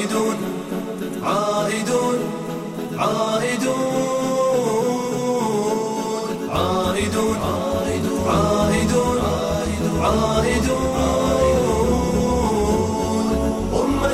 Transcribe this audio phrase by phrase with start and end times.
[0.00, 0.36] عائدون
[1.22, 2.18] عائدون
[2.98, 3.78] عائدون
[6.50, 7.36] عائدون عائدون
[8.26, 9.20] عائدون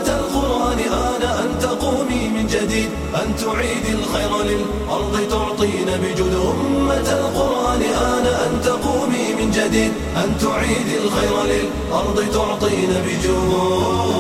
[0.09, 0.79] القرآن
[3.15, 6.35] آن تعيدي الخير للأرض تعطين بجود.
[6.35, 14.16] أمة القرآن آن أن تقومي من جديد أن تعيدي الخير للأرض تعطين بجود.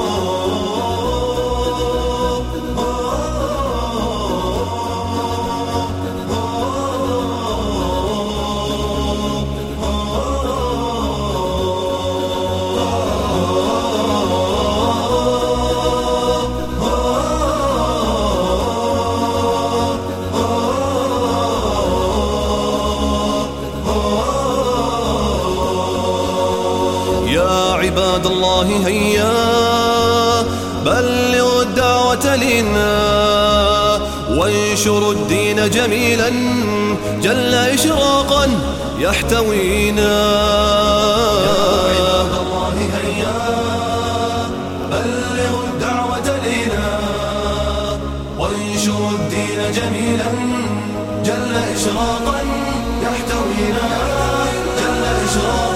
[27.96, 29.32] عباد الله هيا
[30.84, 32.92] بلغوا الدعوة لنا
[34.30, 36.28] وانشروا الدين جميلا
[37.22, 38.48] جل إشراقا
[38.98, 40.16] يحتوينا.
[49.76, 50.30] جميلا
[51.24, 52.40] جل إشراقا
[53.02, 53.88] يحتوينا.
[54.78, 55.75] جل إشراقا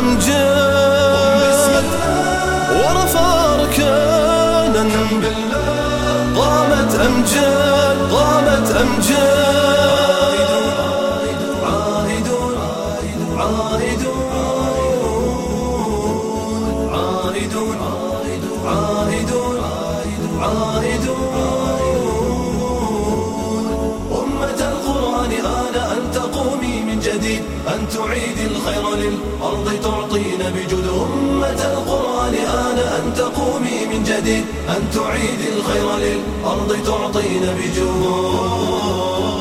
[0.00, 1.84] أمجاد
[2.72, 4.84] ورفع ركانا
[6.36, 9.30] قامت أمجاد قامت أمجاد
[11.64, 12.54] عاهدون
[13.38, 14.24] عاهدون
[16.92, 17.76] عاهدون
[18.68, 19.60] عاهدون
[20.44, 20.89] أمة
[27.14, 34.90] جديد أن تعيدي الخير للأرض تعطين بجود أمة القرآن آن أن تقومي من جديد أن
[34.94, 39.39] تعيدي الخير للأرض تعطين بجود